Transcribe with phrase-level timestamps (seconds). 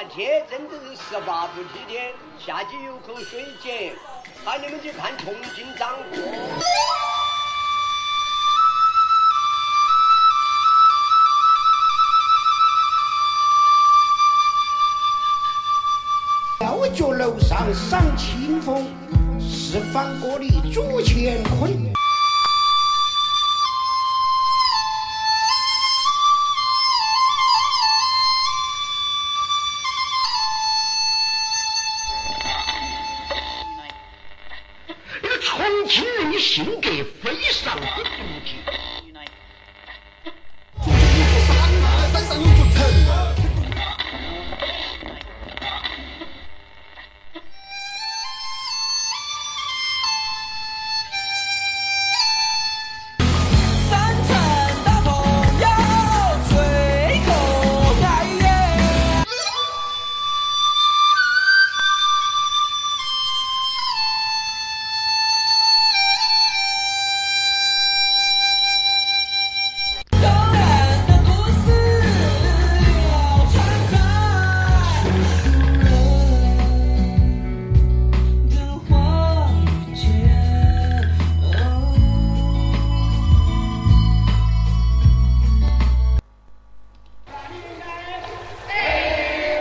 [0.00, 3.96] 那天真的是十八伏之天，夏季有口水井，
[4.44, 6.22] 喊你们去看重庆掌舵。
[16.60, 18.86] 吊脚楼上赏清风，
[19.40, 21.92] 四方锅里煮乾坤。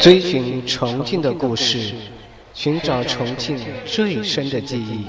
[0.00, 1.92] 追寻重庆的故事，
[2.54, 5.04] 寻找重庆最深的记忆，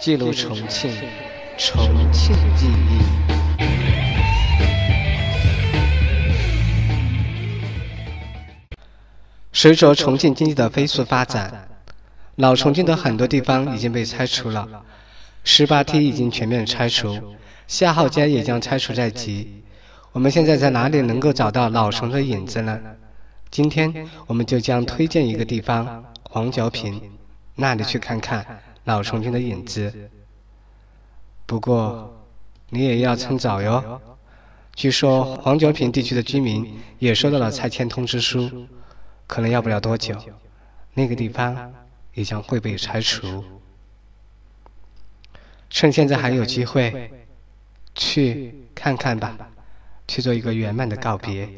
[0.00, 0.90] 记录重庆，
[1.58, 3.02] 重庆记忆。
[9.52, 11.68] 随着重庆经济的飞速发展，
[12.36, 14.66] 老重庆的很多地方已经被拆除了，
[15.44, 17.20] 十八梯已经全面拆除，
[17.66, 19.62] 夏号街也将拆除在即。
[20.12, 22.80] 我们现在在哪里能够找到老重庆的影子呢？
[23.54, 27.00] 今天我们就将推荐一个地方——黄角坪，
[27.54, 28.44] 那里去看看
[28.82, 30.10] 老重庆的影子。
[31.46, 32.26] 不过，
[32.70, 34.00] 你也要趁早哟。
[34.74, 38.66] 据说黄角坪地区的居民也收到了拆迁通知书，
[39.28, 40.16] 可能要不了多久，
[40.94, 41.72] 那个地方
[42.14, 43.44] 也将会被拆除。
[45.70, 47.08] 趁现在还有机会，
[47.94, 49.38] 去看看吧，
[50.08, 51.48] 去做一个圆满的告别。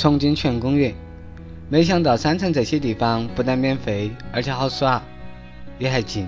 [0.00, 0.94] 重庆全公园，
[1.68, 5.02] 没想到山城这些地方不但免费，而且好耍，
[5.78, 6.26] 也还近。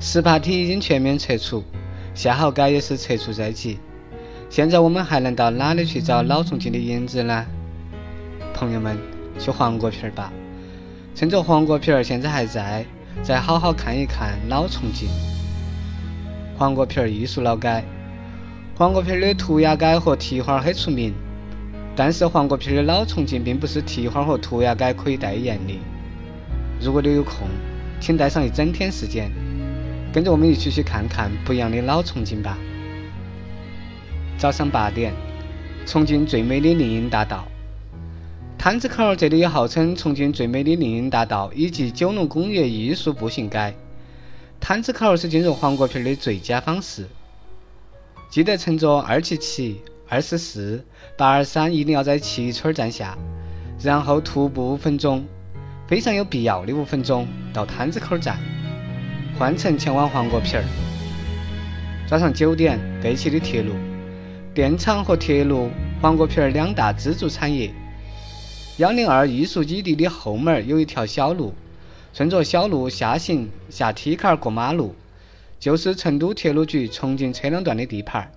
[0.00, 1.62] 十八梯已经全面撤除，
[2.14, 3.78] 夏号街也是撤除在即。
[4.50, 7.46] 现在我们还能到哪里去找老重庆的影子呢？
[8.52, 8.98] 朋友们，
[9.38, 10.32] 去黄果皮儿吧，
[11.14, 12.84] 趁着黄果皮儿现在还在，
[13.22, 15.08] 再好好看一看老重庆。
[16.58, 17.84] 黄果皮儿艺术老街，
[18.76, 21.14] 黄果皮儿的涂鸦街和蹄花很出名，
[21.96, 25.80] 但是黄果皮的老重庆并不是蹄花和涂鸦街可以代言的。
[26.78, 27.48] 如果你有空，
[27.98, 29.32] 请带上一整天时间，
[30.12, 32.58] 跟着我们一起去看看不一样的老重庆吧。
[34.36, 35.14] 早上八点，
[35.86, 37.48] 重庆最美的林荫大道。
[38.58, 43.74] 摊子口这里也号称重庆最美的林荫大道以及九龙工业艺术步行街。
[44.60, 47.06] 摊子口是进入黄果皮的最佳方式。
[48.28, 50.84] 记得乘坐二七七、二十四、
[51.16, 53.18] 八二三，一定要在七村站下，
[53.82, 55.24] 然后徒步五分钟，
[55.88, 58.38] 非常有必要的五分钟到摊子口站，
[59.36, 60.64] 换乘前往黄果皮儿。
[62.08, 63.72] 早上九点，废弃的铁路。
[64.54, 67.74] 电厂和铁路，黄果皮儿两大支柱产业。
[68.76, 71.52] 幺零二艺术基地的后门有一条小路，
[72.12, 74.94] 顺着小路下行下梯坎过马路，
[75.58, 78.30] 就是成都铁路局重庆车辆段的地盘儿。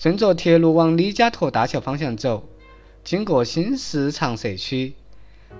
[0.00, 2.48] 顺着铁路往李家沱大桥方向走，
[3.04, 4.94] 经过新市场社区，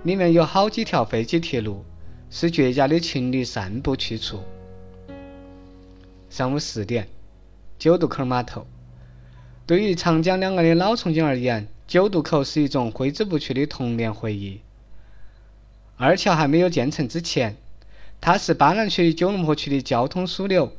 [0.02, 1.84] 里面有好几条废弃铁路，
[2.30, 4.40] 是绝佳的情侣散步去处。
[6.30, 7.06] 上午十点，
[7.78, 8.66] 九渡口码头。
[9.66, 14.62] 对于长江两岸的老重庆而言，九渡口是一种挥之不去的童年回忆。
[15.98, 17.58] 二桥还没有建成之前，
[18.22, 20.72] 它是巴南区、九龙坡区的交通枢纽。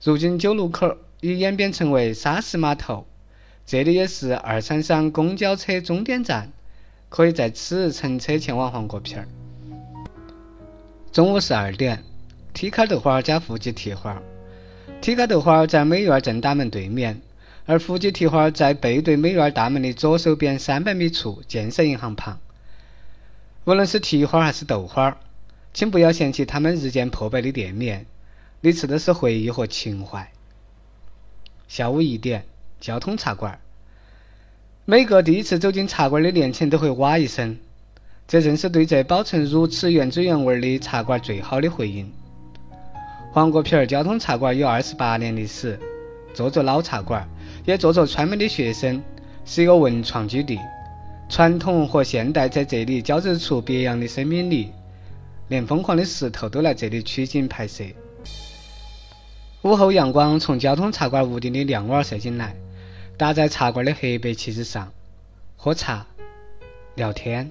[0.00, 3.06] 如今九路口已演变成为沙石码头，
[3.64, 6.52] 这里也是二三三公交车终点站，
[7.08, 9.26] 可以在此乘车前往黄果皮儿。
[11.12, 12.02] 中午十二点，
[12.52, 14.20] 梯坎豆花加福记蹄花。
[15.00, 17.20] 梯坎豆花在美院正大门对面，
[17.66, 22.38] 而福记蹄花在背对美院大门的左手边三百米处，建设银行旁。
[23.64, 25.18] 无论是蹄花还是豆花，
[25.72, 28.06] 请不要嫌弃他们日渐破败的店面，
[28.60, 30.30] 你吃的是回忆和情怀。
[31.68, 32.44] 下午一点，
[32.80, 33.58] 交通茶馆。
[34.84, 37.56] 每个第一次走进茶馆的年轻人都会哇一声，
[38.28, 42.12] 这正是对这保存如此原汁原味的茶馆最好的回应。
[43.32, 45.80] 黄果皮儿交通茶馆有二十八年历史，
[46.32, 47.28] 做着老茶馆，
[47.64, 49.02] 也做着川美的学生，
[49.44, 50.60] 是一个文创基地。
[51.28, 54.70] 传统和现代在这里交织出别样的生命力，
[55.48, 57.82] 连疯狂的石头都来这里取景拍摄。
[59.64, 62.54] 午后阳光从交通茶馆屋顶的亮瓦射进来，
[63.16, 64.92] 打在茶馆的黑白旗子上。
[65.56, 66.06] 喝茶、
[66.96, 67.50] 聊天、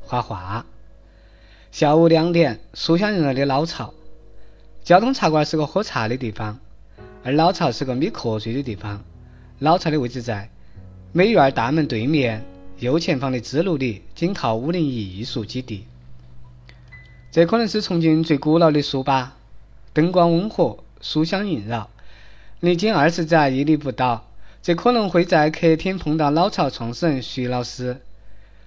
[0.00, 0.64] 画画。
[1.70, 3.92] 下午两点，书香人儿的老巢。
[4.82, 6.58] 交通茶馆是个喝茶的地方，
[7.22, 9.04] 而老巢是个眯瞌睡的地方。
[9.58, 10.48] 老巢的位置在
[11.12, 12.42] 美院大门对面。
[12.78, 15.84] 右前方的支路里，紧靠五零一艺术基地。
[17.30, 19.36] 这可能是重庆最古老的书吧，
[19.92, 21.90] 灯光温和，书香萦绕。
[22.60, 24.24] 历经二十载，屹立不倒。
[24.62, 28.00] 这可能会在客厅碰到老巢创始人徐老师，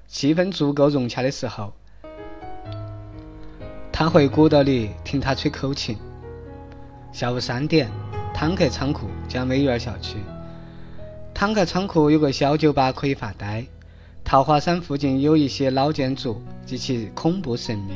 [0.09, 1.71] 气氛足够融洽的时候，
[3.93, 5.97] 他会鼓捣你听他吹口琴。
[7.13, 7.89] 下午三点，
[8.33, 10.17] 坦克仓库江美园校区。
[11.33, 13.65] 坦克仓库有个小酒吧可以发呆。
[14.25, 17.93] 桃花山附近有一些老建筑及其恐怖神秘。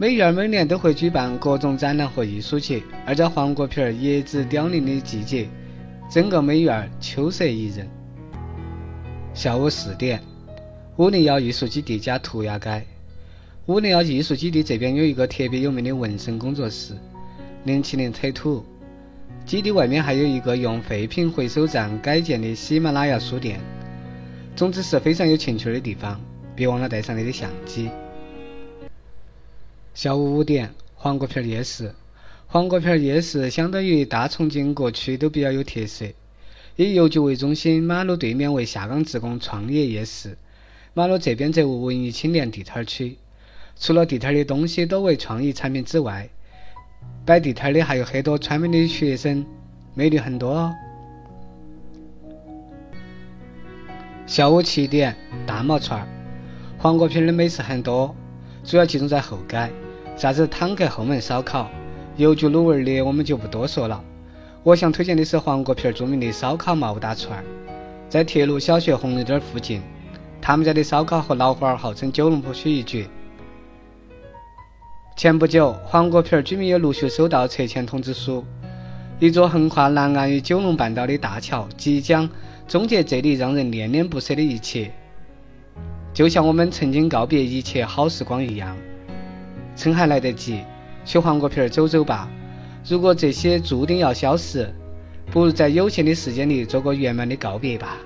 [0.00, 5.46] 美院每年都会举办各种展览和艺术节，而在黄果皮儿叶子凋零的季节，
[6.10, 7.86] 整个美院秋色宜人。
[9.34, 10.18] 下午四点，
[10.96, 12.82] 五零幺艺术基地加涂鸦街。
[13.66, 16.94] 五零幺艺术基地这边有一个特别有名的纹身工作室，
[17.64, 18.64] 零七年扯土。
[19.44, 23.60] 基地外面还有一个用废品回收站改建的喜马拉雅书店。
[24.56, 26.18] 总之是非常有情趣的地方，
[26.56, 27.90] 别忘了带上你的相机。
[30.02, 31.94] 下午五点，黄果皮夜市。
[32.46, 36.06] 黄果皮夜市相当于大重庆各区都比较有特色，
[36.76, 40.38] 以邮局为中心，马路对面为下岗职工创业夜市，
[40.94, 43.18] 马路这边则为文艺青年地摊区。
[43.78, 46.30] 除了地摊的东西多为创意产品之外，
[47.26, 49.44] 摆地摊的还有很多川美的学生，
[49.92, 50.74] 美女很多哦。
[54.26, 55.14] 下午七点，
[55.46, 56.08] 大毛串儿，
[56.78, 58.16] 黄果皮儿的美食很多，
[58.64, 59.70] 主要集中在后街，
[60.20, 61.70] 啥子坦克后门烧烤、
[62.18, 64.04] 邮局卤味的我们就不多说了。
[64.62, 67.42] 我想推荐的是黄果皮儿著名的烧烤毛大串，
[68.06, 69.80] 在铁路小学红绿灯附近，
[70.38, 73.06] 他们家的烧烤和老花儿号称九龙坡区一绝。
[75.16, 78.44] 前不久，黄果皮儿居民也陆续收到拆迁通知书，
[79.20, 82.28] 一座横跨南岸与九龙半岛的大桥即将。
[82.68, 84.92] 终结这里让人恋恋不舍的一切，
[86.12, 88.76] 就像我们曾经告别一切好时光一样。
[89.80, 90.62] 趁还来得及，
[91.06, 92.28] 去黄果皮儿走走吧。
[92.86, 94.70] 如果这些注定要消失，
[95.32, 97.96] 不如在有限的时间里做个圆满的告别吧。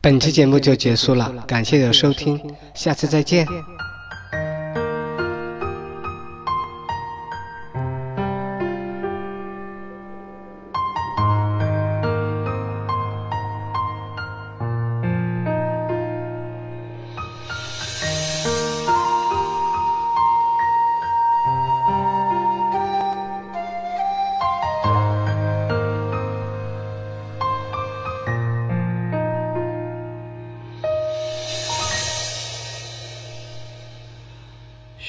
[0.00, 2.40] 本期节目就结束了，感谢的收听，
[2.74, 3.46] 下次再见。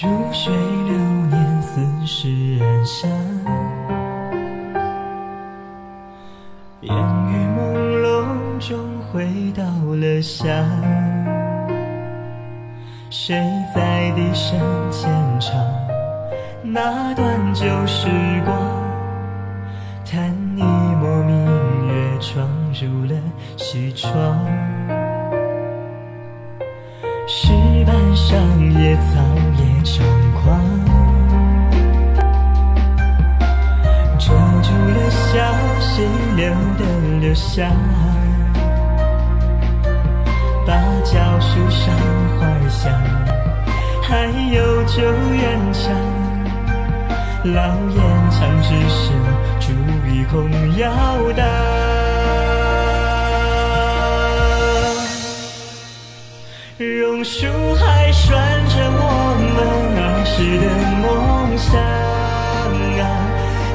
[0.01, 0.97] 如水流
[1.29, 3.11] 年，似是阑珊。
[6.81, 6.97] 烟
[7.29, 7.61] 雨朦
[8.01, 10.49] 胧中回到了乡。
[13.11, 13.39] 谁
[13.75, 14.59] 在笛声
[14.89, 15.55] 浅唱
[16.63, 18.07] 那段旧时
[18.43, 18.57] 光？
[20.03, 23.15] 叹一抹明月闯入了
[23.57, 24.11] 西窗。
[27.27, 27.53] 石
[27.85, 28.35] 板上
[28.73, 29.21] 野草
[29.59, 30.61] 也猖狂，
[34.17, 34.27] 遮
[34.61, 35.35] 住了消
[35.81, 36.01] 息
[36.37, 36.85] 流的
[37.19, 37.69] 流向，
[40.65, 40.73] 芭
[41.03, 41.93] 蕉树上
[42.39, 42.93] 花香，
[44.01, 45.93] 还有旧院墙，
[47.43, 49.13] 老烟枪之声，
[49.59, 49.73] 烛
[50.09, 50.89] 一空摇
[51.35, 51.45] 荡。
[56.79, 57.45] 榕树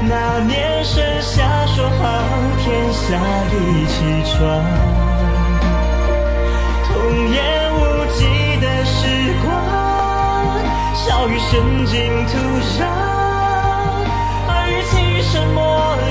[0.08, 2.02] 那年盛夏，说好
[2.64, 3.20] 天下
[3.52, 4.64] 一起闯，
[6.86, 7.36] 童言
[7.74, 7.78] 无
[8.14, 8.24] 忌
[8.58, 8.96] 的时
[9.44, 9.52] 光，
[10.94, 11.94] 笑语渗进
[12.26, 12.38] 土
[12.80, 12.86] 壤，
[14.48, 14.50] 而
[14.90, 16.07] 今生莫。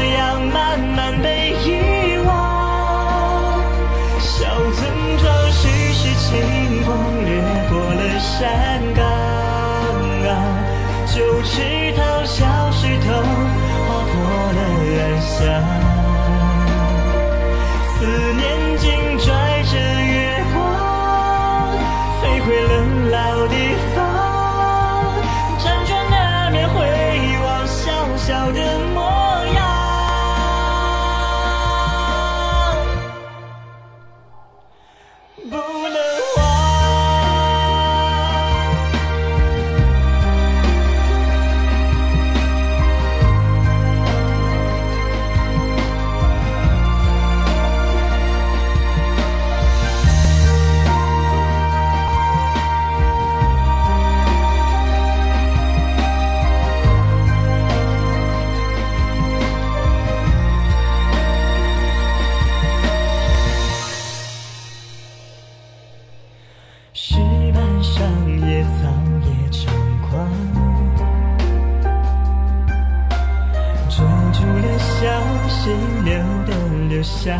[74.78, 75.06] 小
[75.48, 75.72] 溪
[76.04, 76.14] 流
[76.46, 76.52] 的
[76.90, 77.38] 流向。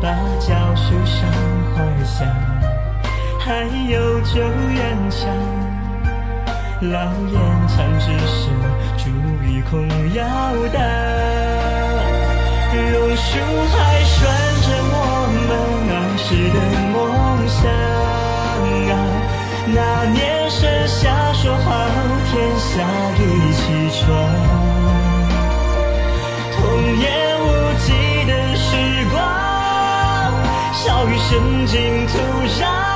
[0.00, 1.28] 芭蕉树上
[1.74, 2.26] 花儿香，
[3.38, 4.40] 还有旧
[4.72, 4.78] 院
[5.10, 5.18] 墙。
[6.80, 6.94] 老
[7.32, 7.34] 烟
[7.66, 8.48] 枪只是
[8.96, 9.10] 竹
[9.42, 10.24] 与空摇
[10.72, 10.80] 荡，
[12.72, 13.28] 榕树
[13.74, 14.16] 还拴
[14.62, 14.94] 着我
[15.48, 15.50] 们
[15.90, 16.56] 儿时的
[16.92, 16.96] 梦
[22.58, 22.82] 下
[23.14, 23.62] 一起
[24.00, 24.06] 床，
[26.56, 26.58] 童
[26.98, 27.06] 言
[27.40, 27.44] 无
[27.78, 27.86] 忌
[28.26, 28.66] 的时
[29.10, 29.16] 光，
[30.72, 32.18] 笑语渗进土
[32.60, 32.87] 壤。